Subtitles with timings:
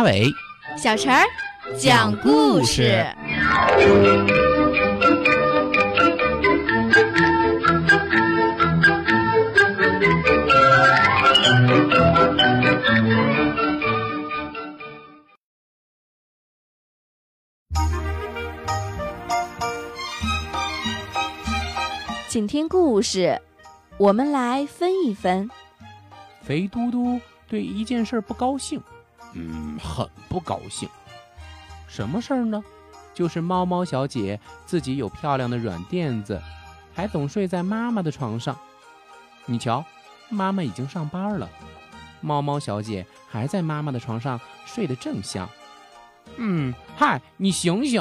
[0.00, 0.32] 马尾，
[0.78, 1.26] 小陈儿
[1.76, 3.04] 讲故事。
[22.26, 23.38] 请听故事，
[23.98, 25.50] 我们来分一分。
[26.40, 28.82] 肥嘟嘟对一件事不高兴，
[29.34, 30.88] 嗯，很不高兴。
[31.86, 32.62] 什么事儿呢？
[33.12, 36.40] 就是猫猫小姐自己有漂亮的软垫子，
[36.94, 38.56] 还总睡在妈妈的床上。
[39.46, 39.84] 你瞧，
[40.28, 41.48] 妈妈已经上班了，
[42.20, 45.48] 猫猫小姐还在妈妈的床上睡得正香。
[46.36, 48.00] 嗯，嗨，你醒醒！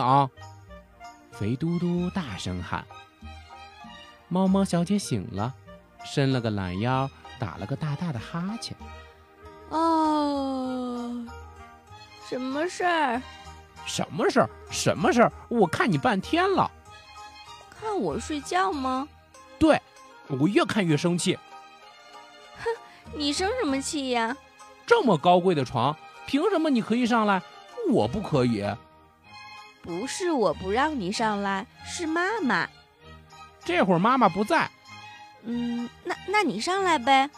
[1.32, 2.86] 肥嘟嘟大声喊。
[4.28, 5.54] 猫猫小姐醒了，
[6.06, 7.10] 伸了个懒腰，
[7.40, 8.78] 打了个大大的哈欠。
[9.70, 11.26] 哦，
[12.28, 13.22] 什么事儿？
[13.86, 14.50] 什么事儿？
[14.70, 15.32] 什么事儿？
[15.48, 16.70] 我看你半天了。
[17.80, 19.08] 看我睡觉吗？
[19.58, 19.82] 对，
[20.28, 21.38] 我越看越生气。
[22.58, 22.70] 哼，
[23.14, 24.36] 你生什么气呀？
[24.86, 27.42] 这么高贵的床，凭什么你可以上来，
[27.90, 28.66] 我不可以？
[29.82, 32.68] 不是我不让你上来，是妈妈。
[33.64, 34.70] 这会儿妈妈不在，
[35.44, 37.30] 嗯，那那你上来呗。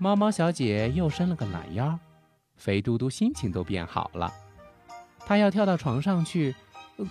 [0.00, 1.98] 猫猫小姐又伸了个懒腰，
[2.56, 4.32] 肥嘟嘟心情都变好了。
[5.26, 6.54] 她要跳到床上去，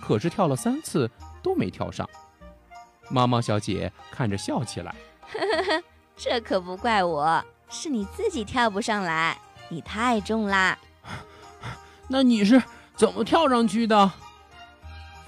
[0.00, 1.10] 可是跳了三次
[1.42, 2.08] 都没跳上。
[3.10, 5.82] 猫猫小姐看着笑起来，呵呵呵，
[6.16, 10.78] 这可不怪我，是你自己跳不上来，你太重啦。
[12.08, 12.62] 那你是
[12.96, 14.10] 怎么跳上去的？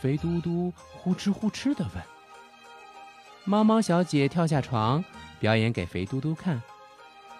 [0.01, 2.03] 肥嘟嘟呼哧呼哧地问。
[3.45, 5.05] 猫猫小姐跳下床，
[5.39, 6.63] 表演给肥嘟嘟看。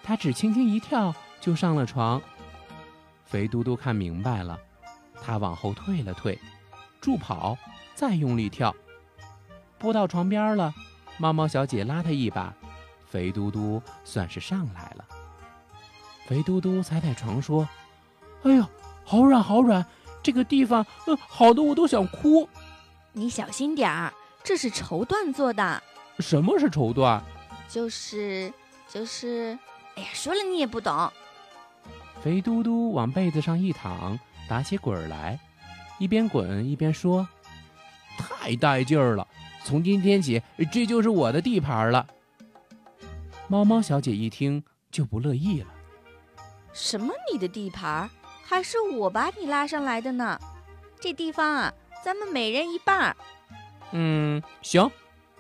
[0.03, 2.21] 她只轻轻一跳就上了床。
[3.25, 4.59] 肥嘟嘟看明白了，
[5.23, 6.39] 他往后退了退，
[7.01, 7.57] 助跑，
[7.95, 8.75] 再用力跳。
[9.79, 10.75] 扑到床边了，
[11.17, 12.53] 猫猫小姐拉他一把，
[13.07, 15.05] 肥嘟嘟算是上来了。
[16.27, 17.69] 肥嘟嘟踩踩床说
[18.43, 18.65] ：“哎呦，
[19.05, 19.85] 好软好软，
[20.23, 22.49] 这个地方，呃，好的我都想哭。”
[23.13, 24.13] 你小心点儿，
[24.43, 25.83] 这是绸缎做的。
[26.19, 27.21] 什么是绸缎？
[27.69, 28.53] 就是
[28.89, 29.59] 就是，
[30.01, 31.13] 哎呀，说了你也不懂。
[32.23, 34.19] 肥嘟嘟往被子上一躺，
[34.49, 35.39] 打起滚来，
[35.99, 37.29] 一边滚一边说
[38.17, 39.27] ：“太带劲儿了！
[39.63, 42.07] 从今天起，这就是我的地盘了。”
[43.47, 45.67] 猫猫小姐一听就不乐意了
[46.73, 48.09] ：“什么你的地盘？
[48.43, 50.41] 还是我把你拉上来的呢？
[50.99, 53.15] 这地方啊，咱们每人一半。”
[53.93, 54.91] 嗯，行，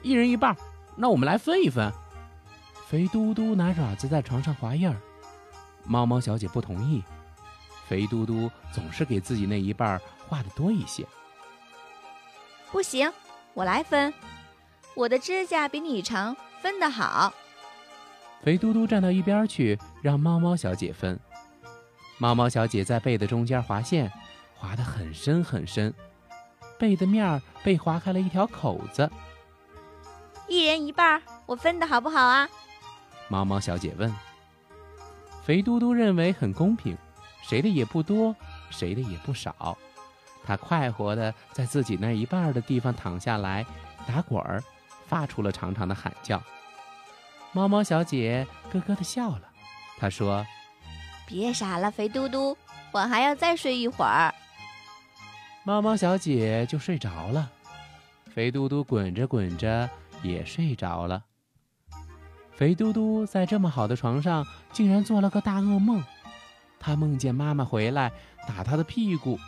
[0.02, 0.54] 一人一半。
[0.96, 1.90] 那我们来分一分。
[2.90, 4.96] 肥嘟嘟拿爪子在床上划印儿，
[5.84, 7.00] 猫猫小姐不同意。
[7.86, 11.06] 肥嘟嘟总是给自己那一半画的多一些。
[12.72, 13.08] 不行，
[13.54, 14.12] 我来分。
[14.96, 17.32] 我的指甲比你长，分得好。
[18.42, 21.16] 肥嘟嘟站到一边去，让猫猫小姐分。
[22.18, 24.10] 猫猫小姐在被的中间划线，
[24.56, 25.94] 划得很深很深，
[26.76, 29.08] 被的面儿被划开了一条口子。
[30.48, 32.48] 一人一半，我分的好不好啊？
[33.30, 34.14] 猫猫小姐问。
[35.42, 36.94] 肥嘟嘟认为很公平，
[37.42, 38.34] 谁的也不多，
[38.70, 39.78] 谁的也不少。
[40.44, 43.64] 他快活的在自己那一半的地方躺下来，
[44.06, 44.62] 打滚儿，
[45.06, 46.42] 发出了长长的喊叫。
[47.52, 49.42] 猫猫小姐咯咯的笑了，
[49.98, 50.44] 她说
[51.24, 52.56] ：“别傻了，肥嘟嘟，
[52.90, 54.34] 我还要再睡一会儿。”
[55.62, 57.48] 猫猫小姐就睡着了。
[58.34, 59.88] 肥嘟嘟滚着滚着。
[60.22, 61.24] 也睡着了。
[62.60, 66.04] 肥嘟嘟在这么好的床上，竟然做了个大噩梦。
[66.78, 68.12] 他梦见妈妈回来
[68.46, 69.38] 打他的屁股，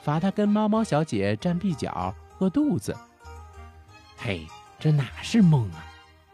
[0.00, 2.96] 罚他跟猫猫小姐站壁角饿肚子。
[4.16, 4.46] 嘿，
[4.78, 5.84] 这哪是梦啊，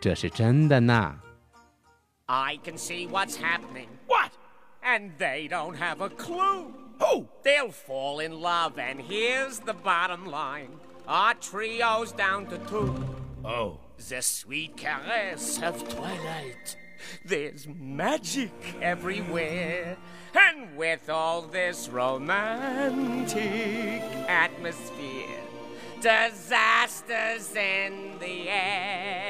[0.01, 1.19] 这是真的呢。
[2.27, 3.89] I can see what's happening.
[4.07, 4.31] What?
[4.85, 6.71] And they don't have a clue.
[7.01, 7.27] Who?
[7.43, 10.69] They'll fall in love, and here's the bottom line.
[11.09, 12.95] Our trio's down to two.
[13.43, 13.79] Oh.
[13.97, 16.77] The sweet caress of twilight.
[17.25, 19.97] There's magic everywhere.
[20.35, 23.43] And with all this romantic
[24.29, 25.41] atmosphere,
[26.01, 29.22] disasters in the air.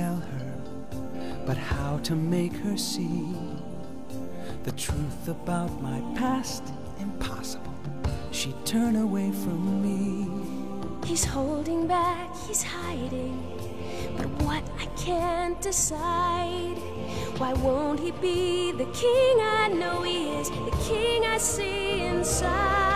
[0.00, 0.54] Tell her,
[1.46, 3.34] but how to make her see
[4.62, 6.62] the truth about my past?
[7.00, 7.74] Impossible.
[8.30, 10.28] She'd turn away from me.
[11.04, 13.36] He's holding back, he's hiding.
[14.16, 16.78] But what I can't decide.
[17.38, 22.89] Why won't he be the king I know he is, the king I see inside?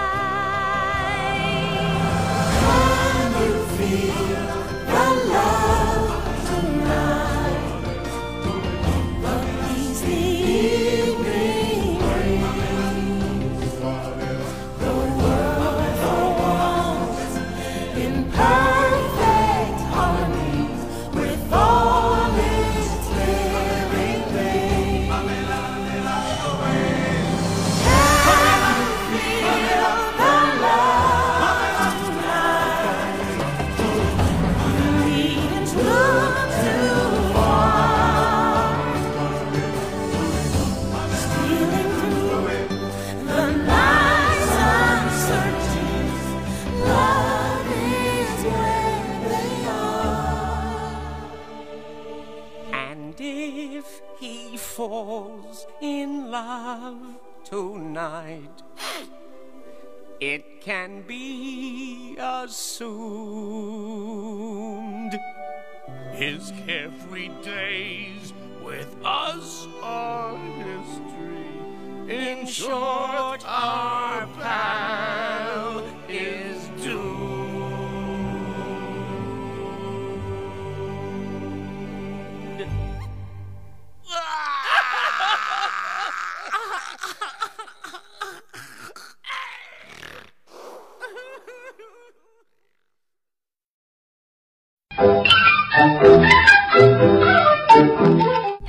[60.24, 62.72] It can be assumed
[66.14, 68.32] his carefree days
[68.62, 71.58] with us are history.
[72.08, 73.93] In short, our